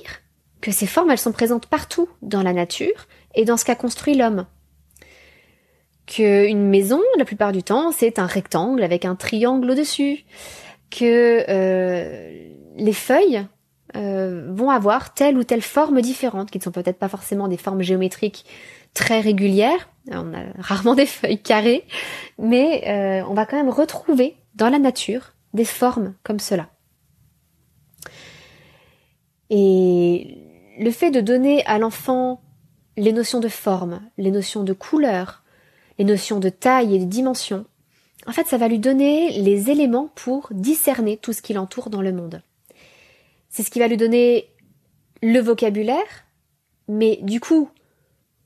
que 0.61 0.73
ces 0.73 0.87
formes, 0.87 1.11
elles 1.11 1.19
sont 1.19 1.33
présentes 1.33 1.67
partout 1.67 2.09
dans 2.23 2.43
la 2.43 2.53
nature 2.53 3.07
et 3.35 3.45
dans 3.45 3.57
ce 3.57 3.65
qu'a 3.65 3.77
construit 3.77 4.15
l'homme. 4.15 4.47
Qu'une 6.07 6.69
maison, 6.69 7.01
la 7.19 7.25
plupart 7.25 7.53
du 7.53 7.63
temps, 7.63 7.93
c'est 7.93 8.19
un 8.19 8.27
rectangle 8.27 8.83
avec 8.83 9.05
un 9.05 9.17
triangle 9.17 9.71
au-dessus. 9.71 10.25
Que 10.91 11.45
euh, 11.49 12.49
les 12.77 12.93
feuilles, 12.93 13.47
euh, 13.97 14.47
vont 14.51 14.71
avoir 14.71 15.15
telle 15.15 15.39
ou 15.39 15.45
telle 15.45 15.63
forme 15.63 16.01
différente, 16.03 16.51
qui 16.51 16.59
ne 16.59 16.63
sont 16.63 16.73
peut-être 16.73 16.99
pas 16.99 17.09
forcément 17.09 17.49
des 17.49 17.57
formes 17.57 17.83
géométriques 17.83 18.45
très 18.95 19.21
régulières. 19.21 19.89
On 20.11 20.35
a 20.35 20.45
rarement 20.59 20.95
des 20.95 21.07
feuilles 21.07 21.43
carrées, 21.43 21.85
mais 22.39 22.85
euh, 22.87 23.27
on 23.29 23.35
va 23.35 23.47
quand 23.47 23.57
même 23.57 23.71
retrouver 23.71 24.37
dans 24.55 24.69
la 24.69 24.79
nature 24.79 25.33
des 25.55 25.65
formes 25.65 26.15
comme 26.23 26.39
cela. 26.39 26.69
Et 29.51 30.39
le 30.79 30.91
fait 30.91 31.11
de 31.11 31.21
donner 31.21 31.65
à 31.67 31.79
l'enfant 31.79 32.41
les 32.97 33.13
notions 33.13 33.41
de 33.41 33.49
forme, 33.49 34.01
les 34.19 34.31
notions 34.31 34.65
de 34.65 34.73
couleur, 34.73 35.43
les 35.99 36.05
notions 36.05 36.41
de 36.41 36.49
taille 36.49 36.95
et 36.95 36.99
de 36.99 37.05
dimension, 37.05 37.67
en 38.27 38.33
fait, 38.33 38.47
ça 38.47 38.59
va 38.59 38.69
lui 38.69 38.79
donner 38.79 39.41
les 39.41 39.71
éléments 39.71 40.11
pour 40.15 40.49
discerner 40.51 41.17
tout 41.17 41.33
ce 41.33 41.43
qui 41.43 41.53
l'entoure 41.53 41.91
dans 41.91 42.03
le 42.03 42.13
monde. 42.13 42.43
C'est 43.49 43.63
ce 43.63 43.71
qui 43.71 43.79
va 43.79 43.89
lui 43.89 43.97
donner 43.97 44.51
le 45.23 45.39
vocabulaire, 45.39 46.25
mais 46.89 47.19
du 47.23 47.41
coup 47.41 47.71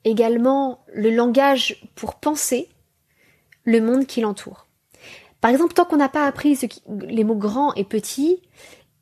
également 0.05 0.85
le 0.93 1.11
langage 1.11 1.83
pour 1.95 2.17
penser 2.17 2.69
le 3.65 3.81
monde 3.81 4.07
qui 4.07 4.21
l'entoure. 4.21 4.67
Par 5.41 5.51
exemple, 5.51 5.75
tant 5.75 5.85
qu'on 5.85 5.97
n'a 5.97 6.09
pas 6.09 6.27
appris 6.27 6.59
les 7.07 7.25
mots 7.25 7.35
grands 7.35 7.75
et 7.75 7.85
petits, 7.85 8.39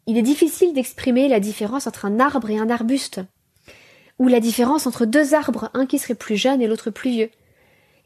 il 0.06 0.16
est 0.16 0.22
difficile 0.22 0.72
d'exprimer 0.72 1.28
la 1.28 1.40
différence 1.40 1.86
entre 1.86 2.04
un 2.04 2.20
arbre 2.20 2.50
et 2.50 2.58
un 2.58 2.70
arbuste, 2.70 3.20
ou 4.18 4.28
la 4.28 4.40
différence 4.40 4.86
entre 4.86 5.04
deux 5.04 5.34
arbres, 5.34 5.70
un 5.74 5.86
qui 5.86 5.98
serait 5.98 6.14
plus 6.14 6.36
jeune 6.36 6.62
et 6.62 6.66
l'autre 6.66 6.90
plus 6.90 7.10
vieux. 7.10 7.30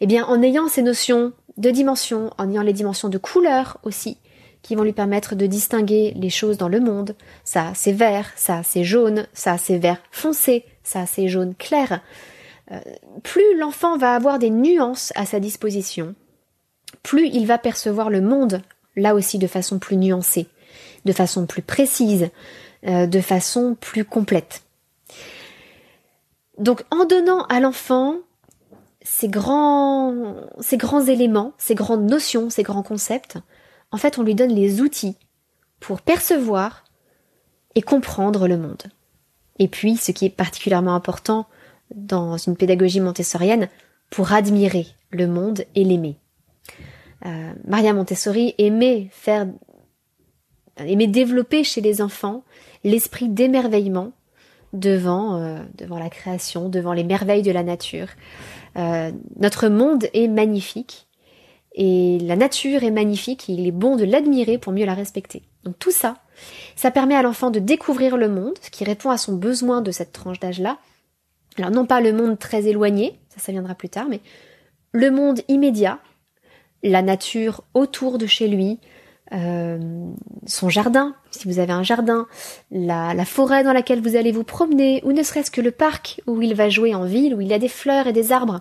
Eh 0.00 0.06
bien, 0.06 0.26
en 0.26 0.42
ayant 0.42 0.68
ces 0.68 0.82
notions 0.82 1.32
de 1.58 1.70
dimension, 1.70 2.30
en 2.38 2.50
ayant 2.50 2.62
les 2.62 2.72
dimensions 2.72 3.08
de 3.08 3.18
couleur 3.18 3.78
aussi, 3.84 4.18
qui 4.62 4.74
vont 4.74 4.84
lui 4.84 4.92
permettre 4.92 5.34
de 5.34 5.46
distinguer 5.46 6.12
les 6.16 6.30
choses 6.30 6.56
dans 6.56 6.68
le 6.68 6.80
monde. 6.80 7.14
Ça, 7.44 7.72
c'est 7.74 7.92
vert, 7.92 8.30
ça, 8.36 8.62
c'est 8.62 8.84
jaune, 8.84 9.26
ça, 9.32 9.58
c'est 9.58 9.78
vert 9.78 9.98
foncé, 10.10 10.64
ça, 10.82 11.06
c'est 11.06 11.28
jaune 11.28 11.54
clair. 11.54 12.00
Euh, 12.72 12.80
plus 13.22 13.56
l'enfant 13.58 13.96
va 13.96 14.14
avoir 14.14 14.38
des 14.38 14.50
nuances 14.50 15.12
à 15.14 15.26
sa 15.26 15.40
disposition, 15.40 16.14
plus 17.02 17.28
il 17.28 17.46
va 17.46 17.58
percevoir 17.58 18.10
le 18.10 18.20
monde, 18.20 18.62
là 18.96 19.14
aussi 19.14 19.38
de 19.38 19.46
façon 19.46 19.78
plus 19.78 19.96
nuancée, 19.96 20.46
de 21.04 21.12
façon 21.12 21.46
plus 21.46 21.62
précise, 21.62 22.28
euh, 22.86 23.06
de 23.06 23.20
façon 23.20 23.76
plus 23.78 24.04
complète. 24.04 24.62
Donc 26.58 26.84
en 26.90 27.04
donnant 27.04 27.44
à 27.46 27.60
l'enfant 27.60 28.16
ces 29.02 29.28
grands, 29.28 30.36
ces 30.60 30.76
grands 30.76 31.04
éléments, 31.04 31.52
ces 31.58 31.74
grandes 31.74 32.08
notions, 32.08 32.50
ces 32.50 32.62
grands 32.62 32.82
concepts, 32.84 33.38
en 33.90 33.98
fait, 33.98 34.18
on 34.18 34.22
lui 34.22 34.34
donne 34.34 34.54
les 34.54 34.80
outils 34.80 35.16
pour 35.80 36.00
percevoir 36.00 36.84
et 37.74 37.82
comprendre 37.82 38.48
le 38.48 38.56
monde. 38.56 38.82
Et 39.58 39.68
puis, 39.68 39.96
ce 39.96 40.12
qui 40.12 40.26
est 40.26 40.30
particulièrement 40.30 40.94
important 40.94 41.46
dans 41.94 42.36
une 42.36 42.56
pédagogie 42.56 43.00
montessorienne, 43.00 43.68
pour 44.10 44.32
admirer 44.32 44.86
le 45.10 45.26
monde 45.26 45.64
et 45.74 45.84
l'aimer. 45.84 46.16
Euh, 47.24 47.52
Maria 47.66 47.92
Montessori 47.94 48.54
aimait 48.58 49.08
faire, 49.10 49.46
aimait 50.76 51.06
développer 51.06 51.64
chez 51.64 51.80
les 51.80 52.02
enfants 52.02 52.44
l'esprit 52.84 53.28
d'émerveillement 53.28 54.12
devant, 54.72 55.40
euh, 55.40 55.60
devant 55.76 55.98
la 55.98 56.10
création, 56.10 56.68
devant 56.68 56.92
les 56.92 57.04
merveilles 57.04 57.42
de 57.42 57.52
la 57.52 57.62
nature. 57.62 58.08
Euh, 58.76 59.12
notre 59.38 59.68
monde 59.68 60.08
est 60.14 60.28
magnifique 60.28 61.06
et 61.74 62.18
la 62.20 62.36
nature 62.36 62.82
est 62.82 62.90
magnifique 62.90 63.48
et 63.48 63.52
il 63.52 63.66
est 63.66 63.72
bon 63.72 63.96
de 63.96 64.04
l'admirer 64.04 64.58
pour 64.58 64.72
mieux 64.72 64.86
la 64.86 64.94
respecter. 64.94 65.42
Donc 65.64 65.78
tout 65.78 65.90
ça, 65.90 66.16
ça 66.76 66.90
permet 66.90 67.14
à 67.14 67.22
l'enfant 67.22 67.50
de 67.50 67.60
découvrir 67.60 68.16
le 68.16 68.28
monde, 68.28 68.54
ce 68.60 68.70
qui 68.70 68.84
répond 68.84 69.10
à 69.10 69.16
son 69.16 69.34
besoin 69.34 69.80
de 69.80 69.90
cette 69.90 70.12
tranche 70.12 70.40
d'âge-là. 70.40 70.78
Alors 71.58 71.70
non 71.70 71.86
pas 71.86 72.00
le 72.00 72.12
monde 72.12 72.38
très 72.38 72.66
éloigné, 72.66 73.18
ça 73.28 73.40
ça 73.40 73.52
viendra 73.52 73.74
plus 73.74 73.88
tard, 73.88 74.06
mais 74.08 74.20
le 74.92 75.10
monde 75.10 75.40
immédiat, 75.48 75.98
la 76.82 77.02
nature 77.02 77.64
autour 77.74 78.18
de 78.18 78.26
chez 78.26 78.48
lui, 78.48 78.80
euh, 79.32 79.78
son 80.46 80.68
jardin, 80.68 81.14
si 81.30 81.48
vous 81.48 81.58
avez 81.58 81.72
un 81.72 81.82
jardin, 81.82 82.26
la, 82.70 83.14
la, 83.14 83.24
forêt 83.24 83.64
dans 83.64 83.72
laquelle 83.72 84.02
vous 84.02 84.16
allez 84.16 84.32
vous 84.32 84.44
promener, 84.44 85.00
ou 85.04 85.12
ne 85.12 85.22
serait-ce 85.22 85.50
que 85.50 85.60
le 85.60 85.70
parc 85.70 86.20
où 86.26 86.42
il 86.42 86.54
va 86.54 86.68
jouer 86.68 86.94
en 86.94 87.04
ville, 87.04 87.34
où 87.34 87.40
il 87.40 87.48
y 87.48 87.54
a 87.54 87.58
des 87.58 87.68
fleurs 87.68 88.06
et 88.06 88.12
des 88.12 88.32
arbres. 88.32 88.60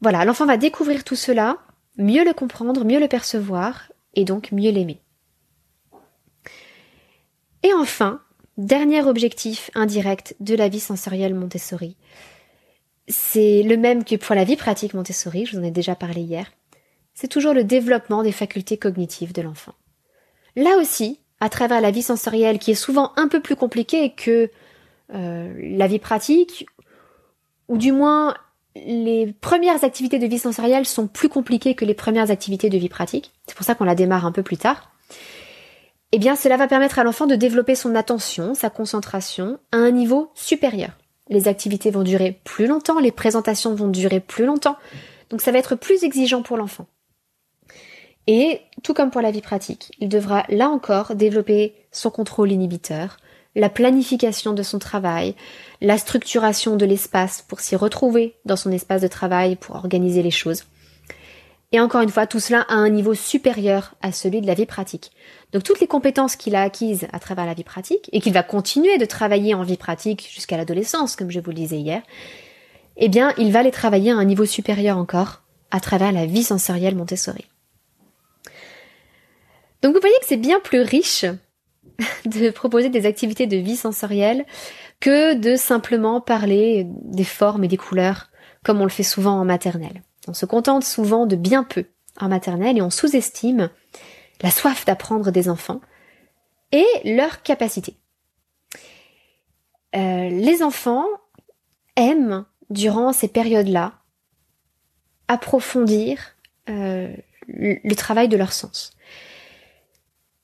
Voilà, 0.00 0.24
l'enfant 0.24 0.46
va 0.46 0.56
découvrir 0.56 1.04
tout 1.04 1.16
cela, 1.16 1.58
mieux 1.98 2.24
le 2.24 2.32
comprendre, 2.32 2.84
mieux 2.84 3.00
le 3.00 3.08
percevoir, 3.08 3.92
et 4.14 4.24
donc 4.24 4.52
mieux 4.52 4.70
l'aimer. 4.70 5.02
Et 7.62 7.74
enfin, 7.74 8.22
dernier 8.66 9.02
objectif 9.02 9.70
indirect 9.74 10.36
de 10.40 10.54
la 10.54 10.68
vie 10.68 10.80
sensorielle 10.80 11.34
Montessori, 11.34 11.96
c'est 13.08 13.62
le 13.62 13.76
même 13.76 14.04
que 14.04 14.16
pour 14.16 14.34
la 14.34 14.44
vie 14.44 14.56
pratique 14.56 14.94
Montessori, 14.94 15.46
je 15.46 15.56
vous 15.56 15.62
en 15.62 15.66
ai 15.66 15.70
déjà 15.70 15.94
parlé 15.94 16.20
hier, 16.20 16.52
c'est 17.14 17.28
toujours 17.28 17.54
le 17.54 17.64
développement 17.64 18.22
des 18.22 18.32
facultés 18.32 18.76
cognitives 18.76 19.32
de 19.32 19.42
l'enfant. 19.42 19.74
Là 20.56 20.76
aussi, 20.78 21.20
à 21.40 21.48
travers 21.48 21.80
la 21.80 21.90
vie 21.90 22.02
sensorielle 22.02 22.58
qui 22.58 22.70
est 22.70 22.74
souvent 22.74 23.12
un 23.16 23.28
peu 23.28 23.40
plus 23.40 23.56
compliquée 23.56 24.10
que 24.10 24.50
euh, 25.14 25.54
la 25.76 25.86
vie 25.86 25.98
pratique, 25.98 26.66
ou 27.68 27.78
du 27.78 27.92
moins 27.92 28.34
les 28.76 29.34
premières 29.40 29.82
activités 29.84 30.18
de 30.18 30.26
vie 30.26 30.38
sensorielle 30.38 30.86
sont 30.86 31.08
plus 31.08 31.28
compliquées 31.28 31.74
que 31.74 31.84
les 31.84 31.94
premières 31.94 32.30
activités 32.30 32.70
de 32.70 32.78
vie 32.78 32.88
pratique. 32.88 33.32
C'est 33.46 33.56
pour 33.56 33.66
ça 33.66 33.74
qu'on 33.74 33.84
la 33.84 33.94
démarre 33.94 34.26
un 34.26 34.32
peu 34.32 34.42
plus 34.42 34.56
tard. 34.56 34.92
Eh 36.12 36.18
bien, 36.18 36.34
cela 36.34 36.56
va 36.56 36.66
permettre 36.66 36.98
à 36.98 37.04
l'enfant 37.04 37.26
de 37.26 37.36
développer 37.36 37.76
son 37.76 37.94
attention, 37.94 38.54
sa 38.54 38.68
concentration 38.68 39.58
à 39.70 39.76
un 39.76 39.90
niveau 39.90 40.30
supérieur. 40.34 40.90
les 41.28 41.46
activités 41.46 41.92
vont 41.92 42.02
durer 42.02 42.40
plus 42.42 42.66
longtemps, 42.66 42.98
les 42.98 43.12
présentations 43.12 43.72
vont 43.72 43.86
durer 43.86 44.18
plus 44.18 44.44
longtemps. 44.44 44.76
Donc 45.30 45.40
ça 45.40 45.52
va 45.52 45.58
être 45.58 45.76
plus 45.76 46.02
exigeant 46.02 46.42
pour 46.42 46.56
l'enfant. 46.56 46.86
Et 48.26 48.60
tout 48.82 48.94
comme 48.94 49.12
pour 49.12 49.20
la 49.20 49.30
vie 49.30 49.40
pratique, 49.40 49.92
il 50.00 50.08
devra 50.08 50.44
là 50.48 50.68
encore 50.68 51.14
développer 51.14 51.74
son 51.92 52.10
contrôle 52.10 52.50
inhibiteur, 52.50 53.18
la 53.54 53.68
planification 53.68 54.52
de 54.54 54.62
son 54.64 54.80
travail, 54.80 55.36
la 55.80 55.98
structuration 55.98 56.74
de 56.74 56.84
l'espace 56.84 57.42
pour 57.46 57.60
s'y 57.60 57.76
retrouver 57.76 58.34
dans 58.44 58.56
son 58.56 58.72
espace 58.72 59.02
de 59.02 59.08
travail, 59.08 59.54
pour 59.54 59.76
organiser 59.76 60.22
les 60.22 60.30
choses. 60.32 60.64
Et 61.72 61.80
encore 61.80 62.00
une 62.00 62.10
fois, 62.10 62.26
tout 62.26 62.40
cela 62.40 62.62
à 62.62 62.74
un 62.74 62.88
niveau 62.88 63.14
supérieur 63.14 63.94
à 64.02 64.10
celui 64.12 64.40
de 64.40 64.46
la 64.46 64.54
vie 64.54 64.66
pratique. 64.66 65.12
Donc 65.52 65.64
toutes 65.64 65.80
les 65.80 65.86
compétences 65.86 66.36
qu'il 66.36 66.54
a 66.54 66.62
acquises 66.62 67.08
à 67.12 67.18
travers 67.18 67.46
la 67.46 67.54
vie 67.54 67.64
pratique, 67.64 68.08
et 68.12 68.20
qu'il 68.20 68.32
va 68.32 68.42
continuer 68.42 68.98
de 68.98 69.04
travailler 69.04 69.54
en 69.54 69.62
vie 69.62 69.76
pratique 69.76 70.30
jusqu'à 70.32 70.56
l'adolescence, 70.56 71.16
comme 71.16 71.30
je 71.30 71.40
vous 71.40 71.50
le 71.50 71.56
disais 71.56 71.78
hier, 71.78 72.02
eh 72.96 73.08
bien, 73.08 73.32
il 73.38 73.52
va 73.52 73.62
les 73.62 73.70
travailler 73.70 74.12
à 74.12 74.16
un 74.16 74.24
niveau 74.24 74.44
supérieur 74.44 74.98
encore 74.98 75.42
à 75.70 75.80
travers 75.80 76.12
la 76.12 76.26
vie 76.26 76.42
sensorielle 76.42 76.96
Montessori. 76.96 77.46
Donc 79.82 79.94
vous 79.94 80.00
voyez 80.00 80.16
que 80.20 80.26
c'est 80.26 80.36
bien 80.36 80.60
plus 80.60 80.82
riche 80.82 81.24
de 82.26 82.50
proposer 82.50 82.90
des 82.90 83.06
activités 83.06 83.46
de 83.46 83.56
vie 83.56 83.76
sensorielle 83.76 84.44
que 85.00 85.34
de 85.34 85.56
simplement 85.56 86.20
parler 86.20 86.86
des 86.86 87.24
formes 87.24 87.64
et 87.64 87.68
des 87.68 87.76
couleurs 87.76 88.30
comme 88.62 88.80
on 88.80 88.84
le 88.84 88.90
fait 88.90 89.02
souvent 89.02 89.40
en 89.40 89.44
maternelle. 89.44 90.02
On 90.28 90.34
se 90.34 90.44
contente 90.44 90.84
souvent 90.84 91.26
de 91.26 91.36
bien 91.36 91.64
peu 91.64 91.86
en 92.20 92.28
maternelle 92.28 92.76
et 92.76 92.82
on 92.82 92.90
sous-estime 92.90 93.70
la 94.42 94.50
soif 94.50 94.84
d'apprendre 94.84 95.30
des 95.30 95.48
enfants 95.48 95.80
et 96.72 96.86
leur 97.04 97.42
capacité. 97.42 97.96
Euh, 99.96 100.28
les 100.28 100.62
enfants 100.62 101.06
aiment, 101.96 102.44
durant 102.70 103.12
ces 103.12 103.28
périodes-là, 103.28 103.94
approfondir 105.28 106.36
euh, 106.68 107.14
le 107.48 107.94
travail 107.94 108.28
de 108.28 108.36
leur 108.36 108.52
sens. 108.52 108.96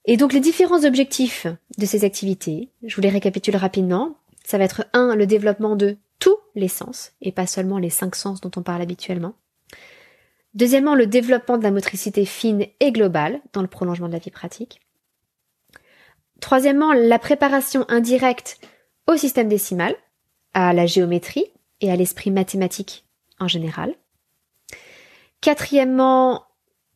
Et 0.05 0.17
donc 0.17 0.33
les 0.33 0.41
différents 0.41 0.85
objectifs 0.85 1.47
de 1.79 1.87
ces 1.87 2.05
activités, 2.05 2.71
je 2.85 2.95
vous 2.95 3.03
les 3.03 3.09
récapitule 3.09 3.57
rapidement. 3.57 4.17
Ça 4.45 4.59
va 4.59 4.65
être 4.65 4.87
un, 4.93 5.17
le 5.17 5.27
développement 5.27 5.75
de 5.75 5.97
tous 6.19 6.39
les 6.55 6.69
sens, 6.69 7.13
et 7.21 7.33
pas 7.33 7.47
seulement 7.47 7.79
les 7.79 7.91
cinq 7.91 8.15
sens 8.15 8.41
dont 8.41 8.51
on 8.57 8.63
parle 8.63 8.83
habituellement. 8.83 9.35
Deuxièmement, 10.57 10.95
le 10.95 11.07
développement 11.07 11.59
de 11.59 11.63
la 11.63 11.71
motricité 11.71 12.25
fine 12.25 12.65
et 12.81 12.91
globale 12.91 13.41
dans 13.53 13.61
le 13.61 13.69
prolongement 13.69 14.09
de 14.09 14.15
la 14.15 14.19
vie 14.19 14.31
pratique. 14.31 14.81
Troisièmement, 16.41 16.95
la 16.95 17.19
préparation 17.19 17.85
indirecte 17.89 18.59
au 19.07 19.19
système 19.19 19.49
décimal, 19.49 19.95
à 20.55 20.73
la 20.73 20.87
géométrie 20.87 21.45
et 21.83 21.93
à 21.93 21.97
l'esprit 21.97 22.31
mathématique 22.31 23.05
en 23.39 23.49
général. 23.49 23.95
Quatrièmement, 25.43 26.45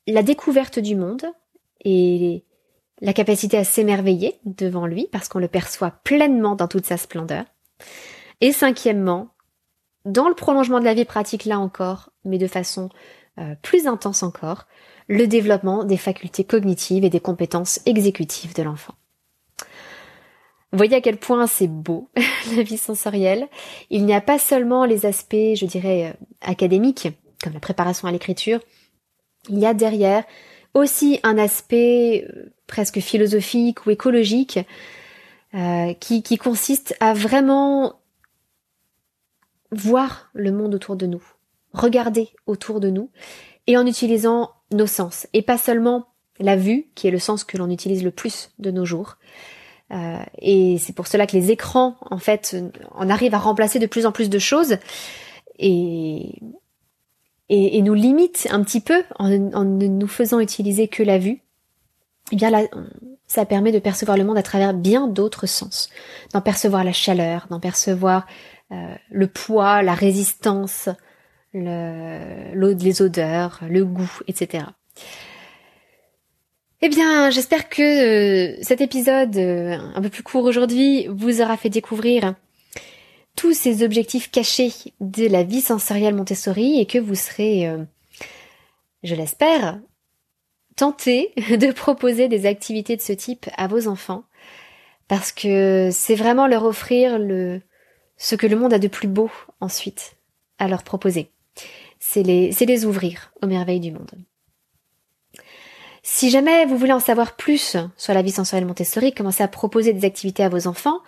la 0.07 0.23
découverte 0.23 0.79
du 0.79 0.97
monde 0.97 1.27
et 1.85 2.47
la 3.03 3.13
capacité 3.13 3.59
à 3.59 3.65
s'émerveiller 3.65 4.41
devant 4.47 4.87
lui 4.87 5.07
parce 5.13 5.29
qu'on 5.29 5.39
le 5.39 5.49
perçoit 5.49 5.91
pleinement 5.91 6.57
dans 6.57 6.67
toute 6.67 6.87
sa 6.87 6.97
splendeur. 6.97 7.45
Et 8.41 8.53
cinquièmement, 8.53 9.29
dans 10.07 10.31
le 10.31 10.35
prolongement 10.35 10.81
de 10.81 10.87
la 10.87 10.95
vie 10.95 11.05
pratique 11.05 11.45
là 11.45 11.59
encore, 11.59 12.11
mais 12.25 12.39
de 12.39 12.47
façon 12.47 12.89
euh, 13.41 13.55
plus 13.63 13.87
intense 13.87 14.23
encore, 14.23 14.67
le 15.09 15.27
développement 15.27 15.85
des 15.85 15.97
facultés 15.97 16.45
cognitives 16.45 17.05
et 17.05 17.11
des 17.11 17.21
compétences 17.21 17.81
exécutives 17.87 18.55
de 18.55 18.63
l'enfant. 18.63 18.95
Voyez 20.73 20.97
à 20.97 21.01
quel 21.01 21.17
point 21.17 21.47
c'est 21.47 21.67
beau, 21.67 22.09
la 22.57 22.63
vie 22.63 22.79
sensorielle. 22.79 23.49
Il 23.89 24.05
n'y 24.05 24.15
a 24.15 24.21
pas 24.21 24.39
seulement 24.39 24.85
les 24.85 25.07
aspects, 25.07 25.55
je 25.55 25.67
dirais, 25.67 26.11
euh, 26.11 26.25
académiques, 26.43 27.09
comme 27.43 27.55
la 27.55 27.61
préparation 27.61 28.07
à 28.07 28.13
l'écriture. 28.13 28.61
Il 29.49 29.59
y 29.59 29.67
a 29.67 29.75
derrière 29.75 30.25
aussi 30.75 31.19
un 31.23 31.39
aspect 31.39 32.29
euh, 32.29 32.53
presque 32.67 33.01
philosophique 33.01 33.87
ou 33.87 33.91
écologique 33.91 34.61
qui 35.99 36.39
consiste 36.39 36.97
à 37.01 37.13
vraiment 37.13 38.01
voir 39.73 40.31
le 40.33 40.53
monde 40.53 40.75
autour 40.75 40.97
de 40.97 41.07
nous, 41.07 41.23
regarder 41.73 42.31
autour 42.47 42.81
de 42.81 42.91
nous 42.91 43.11
et 43.67 43.77
en 43.77 43.87
utilisant 43.87 44.51
nos 44.73 44.87
sens 44.87 45.27
et 45.33 45.43
pas 45.43 45.59
seulement 45.59 46.07
la 46.39 46.57
vue 46.57 46.89
qui 46.95 47.07
est 47.07 47.11
le 47.11 47.19
sens 47.19 47.45
que 47.45 47.59
l'on 47.59 47.71
utilise 47.71 48.03
le 48.03 48.11
plus 48.11 48.51
de 48.59 48.71
nos 48.71 48.85
jours. 48.85 49.17
Euh, 49.93 50.23
et 50.39 50.79
c'est 50.79 50.95
pour 50.95 51.07
cela 51.07 51.27
que 51.27 51.37
les 51.37 51.51
écrans, 51.51 51.97
en 52.11 52.19
fait, 52.19 52.57
en 52.93 53.11
arrivent 53.11 53.35
à 53.35 53.39
remplacer 53.39 53.79
de 53.79 53.87
plus 53.87 54.07
en 54.07 54.13
plus 54.13 54.31
de 54.31 54.39
choses 54.39 54.77
et, 55.59 56.39
et, 57.49 57.83
nous 57.83 57.95
limitent 57.95 58.47
un 58.51 58.63
petit 58.63 58.81
peu 58.81 59.03
en, 59.19 59.31
en 59.53 59.65
ne 59.65 59.87
nous 59.87 60.07
faisant 60.07 60.39
utiliser 60.39 60.89
que 60.89 61.03
la 61.03 61.19
vue 61.19 61.43
eh 62.33 62.37
bien 62.37 62.51
là, 62.51 62.63
ça 63.27 63.45
permet 63.45 63.73
de 63.73 63.79
percevoir 63.79 64.17
le 64.17 64.25
monde 64.25 64.39
à 64.39 64.43
travers 64.43 64.75
bien 64.75 65.09
d'autres 65.09 65.47
sens, 65.47 65.91
d'en 66.33 66.41
percevoir 66.41 66.85
la 66.85 66.93
chaleur, 66.93 67.47
d'en 67.51 67.61
percevoir 67.61 68.27
euh, 68.73 68.95
le 69.11 69.27
poids, 69.27 69.83
la 69.83 69.95
résistance, 69.95 70.89
le, 71.53 72.73
les 72.75 73.03
odeurs, 73.03 73.61
le 73.69 73.85
goût, 73.85 74.11
etc. 74.29 74.65
Eh 76.83 76.89
bien, 76.89 77.31
j'espère 77.31 77.69
que 77.69 77.83
euh, 77.83 78.59
cet 78.63 78.81
épisode 78.81 79.37
euh, 79.37 79.77
un 79.95 80.01
peu 80.01 80.09
plus 80.09 80.23
court 80.23 80.45
aujourd'hui 80.45 81.07
vous 81.09 81.43
aura 81.43 81.57
fait 81.57 81.69
découvrir 81.69 82.35
tous 83.37 83.53
ces 83.53 83.83
objectifs 83.83 84.31
cachés 84.31 84.73
de 85.01 85.27
la 85.27 85.43
vie 85.43 85.61
sensorielle 85.61 86.15
Montessori 86.15 86.81
et 86.81 86.87
que 86.87 86.99
vous 86.99 87.15
serez, 87.15 87.71
je 89.03 89.15
l'espère, 89.15 89.81
tenter 90.77 91.33
de 91.37 91.73
proposer 91.73 92.29
des 92.29 92.47
activités 92.47 92.97
de 92.97 93.03
ce 93.03 93.13
type 93.13 93.49
à 93.57 93.67
vos 93.69 93.89
enfants 93.89 94.25
parce 95.09 95.33
que 95.33 95.91
c'est 95.93 96.15
vraiment 96.15 96.47
leur 96.47 96.65
offrir 96.65 97.19
le 97.19 97.61
ce 98.17 98.37
que 98.37 98.47
le 98.47 98.57
monde 98.57 98.73
a 98.73 98.79
de 98.79 98.87
plus 98.87 99.09
beau 99.09 99.31
ensuite 99.61 100.17
à 100.59 100.69
leur 100.69 100.85
proposer. 100.85 101.33
C'est 101.99 102.23
les, 102.23 102.87
ouvrir 102.87 103.33
aux 103.43 103.47
merveilles 103.47 103.81
du 103.81 103.93
monde. 103.93 104.11
Si 106.03 106.31
jamais 106.31 106.65
vous 106.65 106.79
voulez 106.79 106.93
en 106.93 107.01
savoir 107.01 107.37
plus 107.37 107.77
sur 107.97 108.15
la 108.15 108.23
vie 108.23 108.31
sensorielle 108.31 108.67
Montessori, 108.67 109.13
commencez 109.13 109.43
à 109.43 109.49
proposer 109.49 109.93
des 109.93 110.07
activités 110.07 110.43
à 110.43 110.49
vos 110.49 110.67
enfants. 110.67 111.01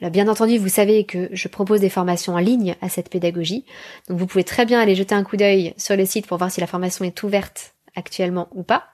Bien 0.00 0.26
entendu, 0.26 0.58
vous 0.58 0.68
savez 0.68 1.04
que 1.04 1.28
je 1.32 1.48
propose 1.48 1.80
des 1.80 1.90
formations 1.90 2.34
en 2.34 2.38
ligne 2.38 2.76
à 2.80 2.88
cette 2.88 3.08
pédagogie. 3.08 3.64
Donc 4.08 4.18
vous 4.18 4.26
pouvez 4.26 4.44
très 4.44 4.66
bien 4.66 4.80
aller 4.80 4.94
jeter 4.94 5.14
un 5.14 5.22
coup 5.22 5.36
d'œil 5.36 5.74
sur 5.76 5.96
le 5.96 6.04
site 6.04 6.26
pour 6.26 6.38
voir 6.38 6.50
si 6.50 6.60
la 6.60 6.66
formation 6.66 7.04
est 7.04 7.22
ouverte 7.22 7.74
actuellement 7.94 8.48
ou 8.52 8.62
pas. 8.62 8.84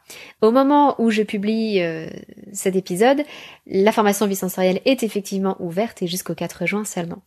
Au 0.42 0.50
moment 0.50 1.00
où 1.00 1.10
je 1.10 1.22
publie 1.22 1.80
euh, 1.80 2.08
cet 2.52 2.76
épisode, 2.76 3.24
la 3.66 3.92
formation 3.92 4.26
vie 4.26 4.36
sensorielle 4.36 4.80
est 4.84 5.02
effectivement 5.02 5.56
ouverte 5.60 6.02
et 6.02 6.06
jusqu'au 6.06 6.34
4 6.34 6.66
juin 6.66 6.84
seulement. 6.84 7.22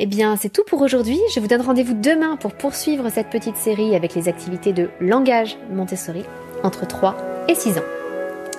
Eh 0.00 0.06
bien, 0.06 0.36
c'est 0.36 0.48
tout 0.48 0.62
pour 0.64 0.80
aujourd'hui. 0.80 1.18
Je 1.34 1.40
vous 1.40 1.48
donne 1.48 1.60
rendez-vous 1.60 1.94
demain 1.94 2.36
pour 2.36 2.54
poursuivre 2.54 3.10
cette 3.10 3.30
petite 3.30 3.56
série 3.56 3.96
avec 3.96 4.14
les 4.14 4.28
activités 4.28 4.72
de 4.72 4.90
langage 5.00 5.58
Montessori 5.70 6.24
entre 6.62 6.86
3 6.86 7.16
et 7.48 7.56
6 7.56 7.78
ans. 7.78 7.84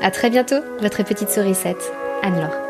À 0.01 0.11
très 0.11 0.29
bientôt, 0.29 0.59
votre 0.81 1.03
petite 1.03 1.29
sourisette, 1.29 1.93
Anne-Laure. 2.23 2.68